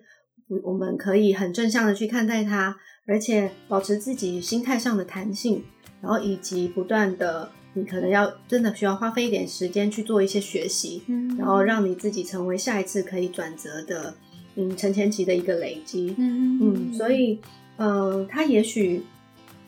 [0.63, 5.65] 我们可以很正向的去看待它，而且保持自己心态上的弹性，
[6.03, 11.03] 然后以及不断的，你可能要真的需要花费一点时间去做一些学习，
[11.39, 14.15] 然后让你自己成为下一次可以转折的。
[14.61, 17.39] 嗯，承前期的一个累积，嗯嗯，所以，
[17.77, 19.01] 呃，他也许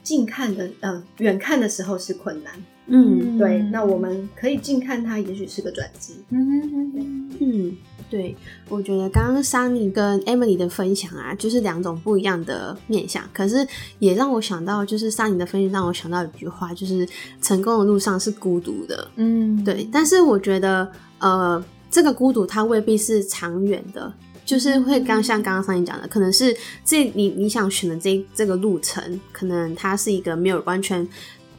[0.02, 2.52] 近看的，呃，远看的时候是困难，
[2.88, 7.76] 嗯，对，那我们可以近看它，也许是个转机，嗯嗯，
[8.10, 8.34] 对，
[8.68, 13.64] 我觉得刚刚 Sunny 跟 Emily 的分享啊，就是两种不一样的面相，可是
[14.00, 17.06] 也让我想到，就是 Sunny 的分析让我想到一句话，就是
[17.40, 24.12] 成功的路上是孤独的，嗯，对，但是我觉得，呃，这个孤独它未必是长远的。
[24.50, 26.52] 就是会刚像刚刚上你讲的，可能是
[26.84, 31.06] 这你你想选的这这个路程，可能它是一个没有完全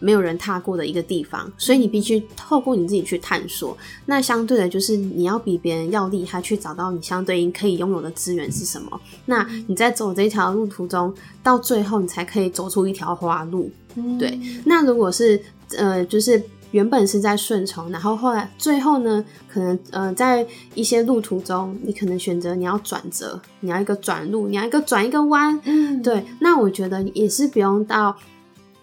[0.01, 3.77] 没有人踏过的一个地方，所以你必须透过你自己去探索。
[4.07, 8.99] 那相对的，就是你要比别人要厉害，去找到你相对应可以拥有的资源是什么。
[9.25, 13.71] 那你在走这条路途中，到最后你才可以走出一条花路。
[14.19, 15.41] 对，那如果是
[15.77, 16.43] 呃，就是。
[16.71, 28.15] 原本是在顺从，然后后来最后呢，可能呃在一些路途中，你可能选择你要转折，你要一个转路，你要一个转一个弯，嗯，对，那我觉得也是不用到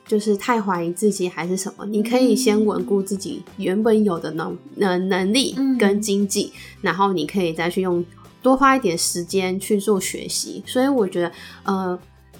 [0.07, 8.05] 就是太怀疑自己还是什么，你可以先稳固自己原本有的能呃能力跟经济，然后你可以再去用
[8.43, 11.33] 多花一点时间去做学习，所以我觉得
[11.65, 11.99] 呃。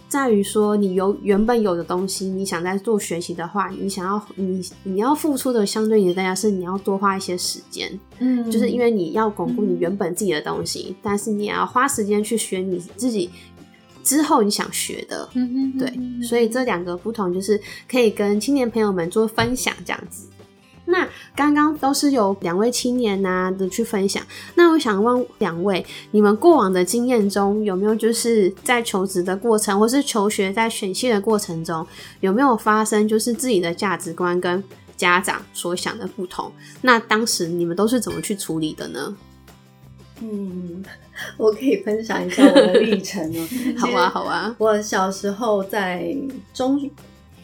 [0.09, 13.29] 在于说，你有原本有的东西，你想在做学习的话，你想要你你要付出的相对你的代价是你要多花一些时间，嗯，就是因为你要巩固你原本自己的东西，但是你也要花时间去学你自己
[14.03, 15.93] 之后你想学的，嗯对，
[16.23, 20.27] 所以这两个不同就是可以跟青年朋友们做分享这样子。
[20.91, 24.23] 那刚刚都是有两位青年呐的去分享，
[24.55, 31.87] 那我想问两位，你们过往的经验中有没有就是在求职的过程，或是求学在选系的过程中，
[32.21, 34.65] 有没有发生就是自己的价值观跟
[34.97, 36.51] 家长所想的不同？
[36.81, 39.15] 那当时你们都是怎么去处理的呢？
[40.23, 40.83] 嗯，
[41.37, 43.49] 我可以分享一下我的历程哦。
[43.77, 44.57] 好啊，好啊。
[44.57, 46.17] 我小时候在
[46.55, 46.91] 中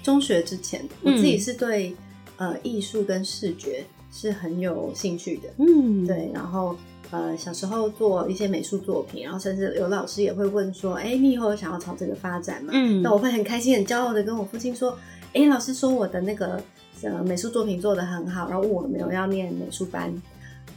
[0.02, 1.94] 中学之前，我自己是对。
[2.36, 6.30] 呃，艺术跟视觉是很有兴趣的，嗯，对。
[6.34, 6.76] 然后
[7.10, 14.98] 呃，小时候做一些美术作品，然后甚至有老师也会问说：“哎，你以后想要朝这个发展吗？”嗯，那我会很开心、很骄傲的跟我父亲说
[15.32, 16.60] ：“哎，老师说我的那个
[17.02, 20.12] 呃美术作品做的很好，然后问我没有要念美术班。”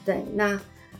[0.05, 0.59] 对，那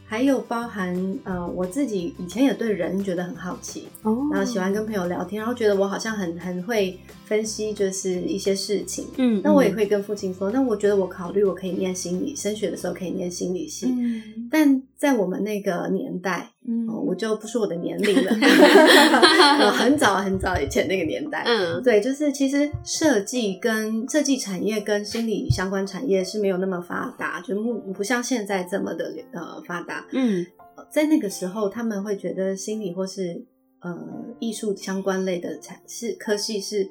[0.09, 9.05] 还有包含呃，我自己以前也对人觉得很好奇，哦，然后喜欢跟朋友聊天，然后觉得我好像很很会分析，就是一些事情。
[9.17, 13.87] 嗯，那我也会跟父亲说，那我觉得我考虑我可以念心理，升学的时候可以念心理系。
[13.87, 18.31] 嗯但在我们那个年代，嗯哦，我就不说我的年龄了，
[19.59, 30.05] 呃很早很早以前那个年代，嗯对，就是其实设计跟设计产业跟心理相关产业是没有那么发达，就不不像现在这么的呃发达。
[30.11, 30.45] 嗯
[30.91, 33.41] 在那个时候，他们会觉得心理或是
[33.79, 33.97] 呃
[34.39, 36.87] 艺术相关类的产是科系是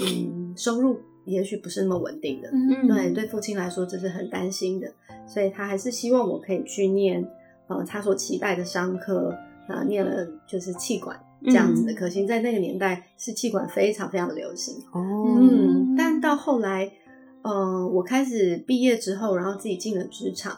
[0.00, 2.48] 嗯收入也许不是那么稳定的。
[2.52, 4.92] 嗯对，对父亲来说这是很担心的，
[5.26, 7.26] 所以他还是希望我可以去念
[7.68, 9.34] 呃他所期待的商科，
[9.68, 14.76] 啊、念了就是气管这样子的科系，在那个年代是气管非常非常的流行。
[14.92, 16.90] 哦，嗯，但到后来，
[17.42, 20.56] 嗯、我开始毕业之后，然后自己进了职场，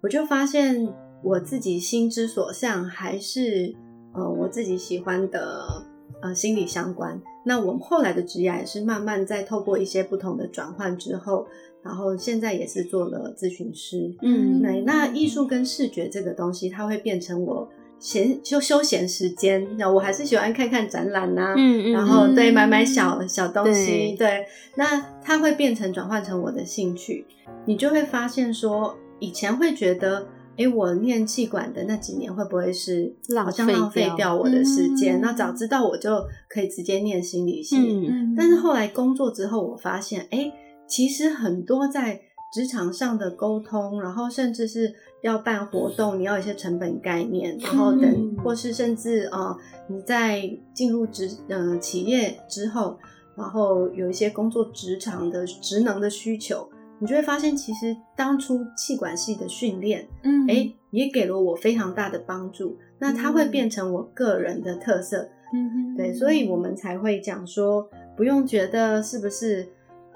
[0.00, 3.74] 我就发现我自己心之所向还是
[4.14, 5.84] 呃我自己喜欢的
[6.20, 7.20] 呃心理相关。
[7.44, 11.46] 那我们后来的职业也是慢慢在透过一些不同的转换之后，
[11.88, 14.14] 然后现在也是做了咨询师。
[14.20, 17.66] 嗯对，那艺术跟视觉这个东西，它会变成我
[17.98, 19.66] 闲休休闲时间。
[19.78, 24.44] 那我还是喜欢看看展览呐、嗯嗯，然后对嗯买买小小东西，对对，
[24.76, 27.24] 那它会变成转换成我的兴趣，
[27.64, 35.18] 你就会发现说，以前会觉得，诶，我念气管的那几年会不会是浪好像浪费掉掉我的时间？
[35.18, 36.10] 嗯那早知道我就
[36.50, 37.76] 可以直接念心理系。
[37.78, 40.52] 嗯但是后来工作之后，我发现，哎，
[40.88, 42.20] 其实很多在
[42.50, 48.36] 职场上的沟通，然后甚至是要办活动，你要有一些成本概念，然后等，嗯。
[48.42, 49.58] 或是甚至啊、呃
[49.90, 50.42] 你在
[50.74, 52.98] 进入职嗯、呃企业之后，
[53.36, 60.46] 然后有一些工作职场的职能的需求，你就会发现，其实当初气管系的训练，嗯。
[60.48, 62.76] 哎，也给了我非常大的帮助。
[62.98, 65.96] 那它会变成我个人的特色，嗯哼。
[65.96, 69.68] 对，所以我们才会讲说，不用觉得是不是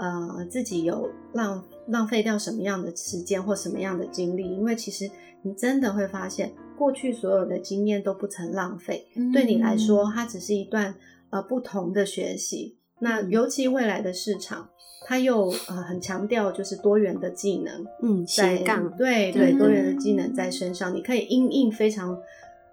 [0.03, 5.09] 呃自己有浪浪费掉什么样的时间或什么样的精力，因为其实
[5.43, 10.93] 你真的会发现，过去所有的经验都不曾浪费，对你来说，它只是一段
[11.31, 12.77] 呃不同的学习。
[12.99, 14.69] 那尤其未来的市场，
[15.07, 22.19] 它又呃很强调就是多元的技能，嗯在斜杠，对对嗯多元的技能在身上，你可以因应非常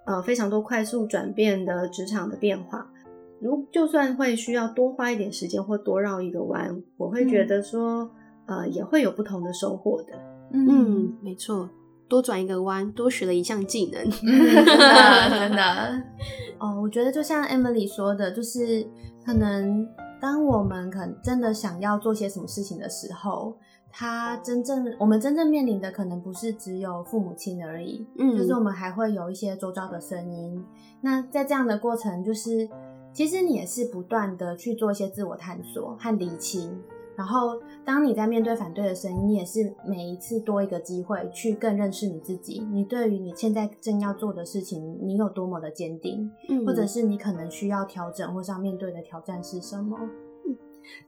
[0.06, 2.90] 呃非常多快速转变的职场的变化。
[3.42, 8.10] 如就算会需要多花一点时间或多绕一个弯，我会觉得说、
[8.46, 10.14] 呃也会有不同的收获的。
[10.52, 11.70] 嗯，没错，
[12.08, 14.10] 多转一个弯，多学了一项技能。
[14.10, 16.04] 真的真的，
[16.60, 18.86] 哦，我觉得就像 Emily 说的，就是
[19.26, 19.88] 可能
[20.20, 23.56] 当我们可能真的想要做些什么事情的时候，
[23.92, 30.64] 他真正我们真正面临的可能不是只有父母亲而已，嗯就是我们还会有一些周遭的声音。
[31.02, 32.68] 那在这样的过程，就是
[33.14, 36.80] 其实你也是不断的去做一些自我探索和理清。
[37.16, 42.66] 然后，当你在面对反对的声音，你也是每一次多一个机会去更认识你自己。
[42.72, 49.98] 你对于你现在正要做的事情，你有多么的坚定，嗯或者是你可能需要调整或是要面对的挑战是什么？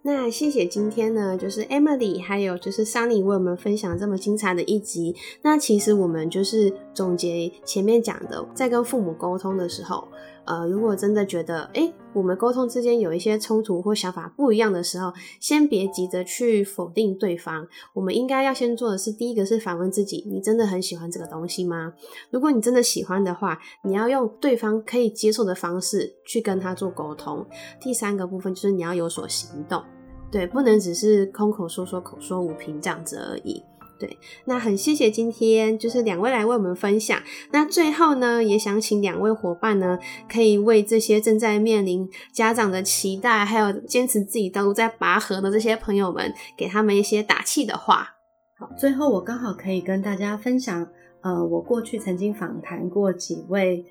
[0.04, 5.16] 那谢谢今天呢，就是 Emily 还有就是 Sunny 为我们分享这么精彩的一集。
[5.42, 10.08] 那其实我们就是总结前面讲的，在跟父母沟通的时候，
[10.46, 17.66] 呃，如果真的觉得哎、诶我们沟通之间有一些冲突或想法不一样的时候，先别急着去否定对方。
[17.94, 21.94] 我们应该要先做的是，第一个是反问自己：你真的很喜欢这个东西吗？
[22.30, 27.46] 如果你真的喜欢的话，你要用对方可以接受的方式去跟他做沟通。
[27.80, 29.82] 第三个部分就是你要有所行动，
[30.30, 33.64] 对，不能只是空口说说、口说无凭这样子而已。
[34.02, 37.22] 对，那很谢谢今天就是两位来为我们分享。
[37.52, 48.16] 那最后呢，也想请两位伙伴呢，可以为这些正在面临家长的期待，还有坚持自己道路在拔河的这些朋友们，给他们一些打气的话。
[48.58, 50.88] 好，最后我刚好可以跟大家分享，
[51.22, 53.86] 呃，我过去曾经访谈过几位，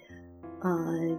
[0.61, 1.17] 呃，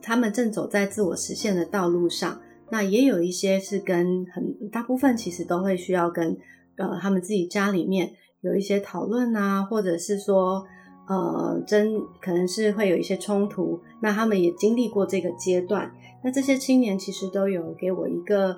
[0.00, 2.40] 他们正走在自我实现的道路上，
[2.70, 6.38] 那也有一些是跟很大部分其实都会需要跟
[6.80, 10.64] 呃他们自己家里面有一些讨论啊，或者是说
[11.08, 15.92] 呃真可能是会有一些冲突，那他们也经历过这个阶段，
[16.24, 18.56] 那这些青年其实都有给我一个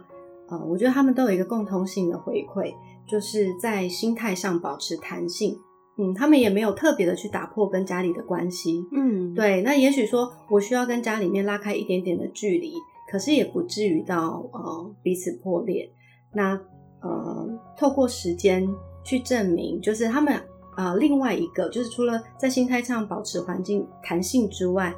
[0.49, 2.73] 呃，我觉得他们都有一个共通性的回馈。
[3.05, 5.59] 就是在心态上保持弹性，
[5.99, 12.73] 嗯，他们也没有特别的去打破跟家里的关系，嗯，对，那也许说我需要跟家里面拉开一点点的距离，
[13.11, 15.91] 可是也不至于到呃彼此破裂。
[16.33, 16.59] 那
[17.03, 18.69] 呃，透过时间
[19.05, 20.41] 去证明，就是他们
[20.75, 24.95] 啊，另外一个就是除了在心态上保持环境弹性之外，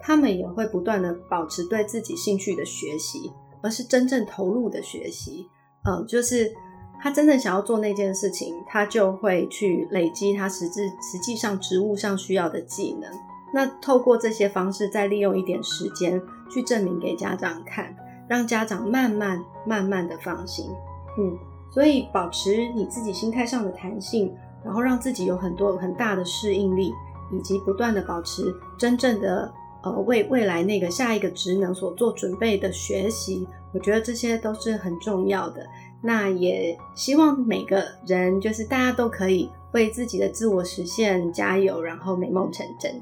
[0.00, 5.48] 他们也会不断的保持对自己兴趣的学习，而是真正投入的学习。
[5.84, 6.52] 嗯，就是
[7.00, 13.10] 他真正想要做那件事情，他就会去累积他实质实际上职务上需要的技能。
[13.52, 17.96] 那透过这些方式，再利用一点时间去证明给家长看，
[18.28, 20.70] 让家长慢慢慢慢的放心。
[21.18, 21.38] 嗯，
[21.70, 24.34] 所以保持你自己心态上的弹性。
[24.64, 26.92] 然后让自己有很多很大的适应力，
[27.32, 29.50] 以及不断的保持真正的
[29.84, 35.64] 呃为未来那个下一个职能所做准备的学习，我觉得这些都是很重要的。
[36.02, 42.92] 那也希望每个人就是大家都可以为自己的自我实现加油，然后美梦成真。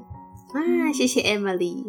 [0.53, 1.83] 啊，谢谢 Emily。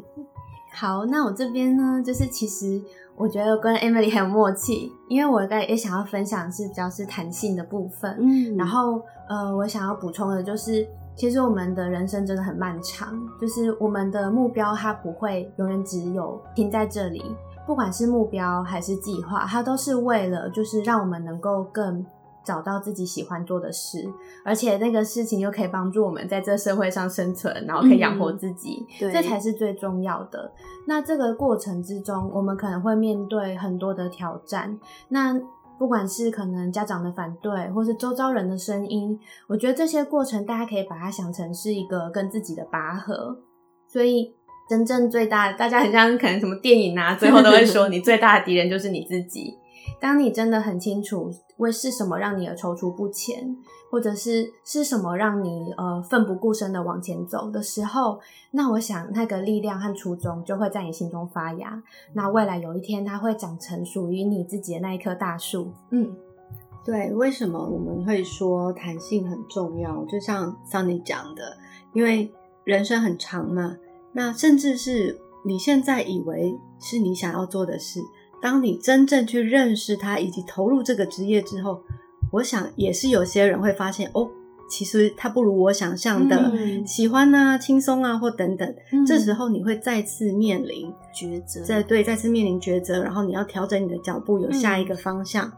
[0.72, 2.82] 好，那我这边呢，就是其实
[3.18, 9.02] 我觉得跟 Emily 很有默契，因为我在也想要分享是比较是弹性的部分，嗯，然后。
[9.30, 17.22] 呃，我想要补充的就是，其实我们的人生真的很漫长，就是我们的目标它不会永远只有停在这里，
[17.66, 22.02] 不管是目标还是计划，它都是为了就是让我们能够更
[22.48, 24.08] 找到自己喜欢做的事，
[24.42, 30.50] 而且那个事情又可以帮助我们在这社会上生存，然后可以养活自己，这才是最重要的。
[30.86, 34.78] 那这个过程之中，我们可能会面对很多的挑战，
[35.10, 35.38] 那。
[35.78, 43.38] 不管是可能家长的反对，或是周遭人的声音，我觉得这些过程大家可以把它想成是一个跟自己的拔河。
[43.86, 44.34] 所以
[44.68, 49.56] 真正最大，大家很像可能什么电影啊，最后都会说 你最大的敌人就是你自己。
[50.00, 53.56] 当你真的很清楚为是什么让你而踌躇不前，
[53.90, 58.20] 或者是是什么让你呃奋不顾身的往前走的时候，
[58.52, 61.82] 那我想那个力量和初衷就会在你心中发芽。
[62.12, 65.72] 那未来有一天，它会长成属于你自己的那一棵大树。
[65.90, 66.14] 嗯，
[66.84, 67.12] 对。
[67.12, 70.04] 为什么我们会说弹性很重要？
[70.04, 71.56] 就像像你讲的，
[71.92, 72.32] 因为
[72.62, 73.76] 人生很长嘛，
[74.12, 78.00] 那甚至是你现在以为是你想要做的事。
[78.40, 81.80] 当你真正去认识他以及投入这个职业之后，
[82.30, 84.28] 我想也是有些人会发现哦，
[84.70, 86.52] 其实他不如我想象的
[86.86, 88.74] 喜欢啊、轻松啊或等等。
[89.06, 95.50] 这时候你会再次面临抉择，在对再次面临抉择，然后你要调整你的脚步，有下一个方向。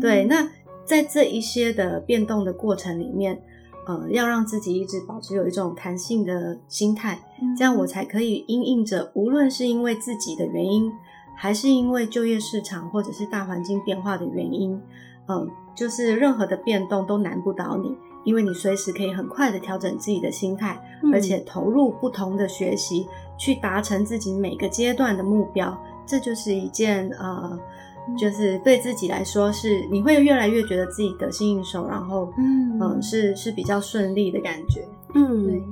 [0.00, 0.46] 对，那
[0.84, 3.40] 在这一些的变动的过程里面，
[3.86, 7.18] 呃，要让自己一直保持有一种弹性的心态，
[7.56, 10.92] 这样我才可以因应着，无论是因为自己的原因。
[11.36, 14.80] 还是因为就业市场或者是大环境变化的原因，
[15.28, 20.80] 嗯，就是任何的变动都难不倒你，因为你随时可以很快的调整自己的心态，
[21.12, 23.06] 而且投入不同的学习，
[23.38, 25.76] 去达成自己每个阶段的目标，
[26.06, 27.58] 这就是一件呃，
[28.18, 32.78] 就是对自己来说是你会越来越觉得自己得心应手，然后嗯。
[32.78, 35.44] 嗯是是比较顺利的感觉，嗯。
[35.44, 35.62] 对。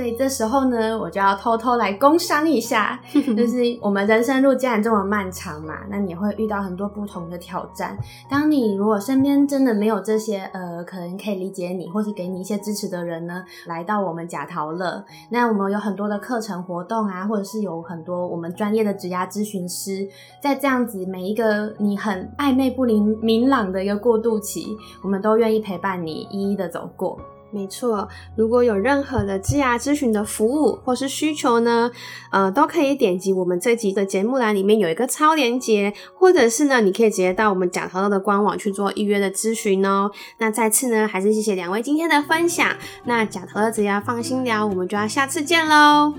[0.00, 7.98] 所以这时候呢，我就要偷偷来工商一下， 就是我们人生路既然这么漫长嘛，那你会遇到很多不同的挑战。
[8.30, 20.08] 当你如果身边真的没有这些呃，可能可以理解你或是给你一些支持的人呢，来到我们假陶乐，那我们有很多的课程活动啊，或者是有很多我们专业的职涯咨询师，
[20.42, 24.66] 在这样子每一个你很暧昧不明明朗的一个过渡期，
[25.02, 27.20] 我们都愿意陪伴你一一的走过。
[27.52, 31.90] 没错，如果有任何的职涯咨询的服务或是需求呢，
[32.30, 40.10] 呃，都可以点击我们这集的节目栏里面有一个超链接，或者是呢，你可以直接到我们假淘淘的官网去做预约的咨询哦。
[40.38, 42.76] 那再次呢，还是谢谢两位今天的分享。
[43.04, 46.14] 那假淘淘只要放心聊，我们就要下次见喽，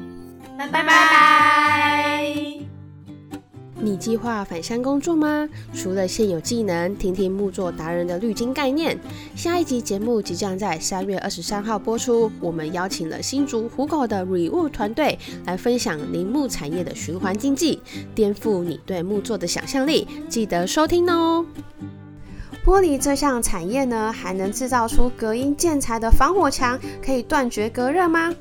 [0.57, 2.70] 拜拜拜拜。
[3.84, 5.49] 你计划返乡工作吗？
[5.73, 8.95] 除了现有技能，听听木作达人的滤镜概念。
[9.36, 17.82] 下一集节目即将在三月二十三号播出，我们邀请了新竹虎口的 Rewood 团队来分享林木产业的循环经济，
[18.13, 20.07] 颠覆你对木作的想象力。
[20.29, 21.43] 记得收听哦！
[22.63, 28.32] 玻璃这项产业呢，还能制造出隔音建材的防火墙，可以断绝隔热吗？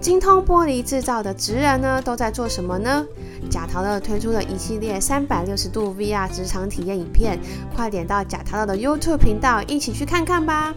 [0.00, 3.06] 精通玻璃制造的职人呢，都在做什么呢？
[3.48, 7.38] 假淘乐推出了一系列三百六十度 VR 职场体验影片，
[7.74, 10.74] 快点到假淘乐的 YouTube 频道一起去看看吧！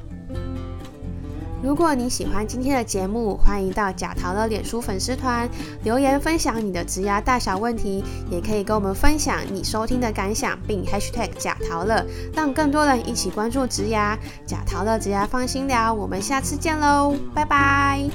[1.64, 5.50] 如果你喜欢今天的节目，欢迎到假淘乐脸书粉丝团
[5.84, 14.16] 留言分享你的职涯大小问题，也可以跟我们分享你收听的感想，并 Hashtag 假淘乐，让更多人一起关注职涯。
[14.46, 18.08] 假淘乐职涯放心聊，我们下次见喽，拜拜！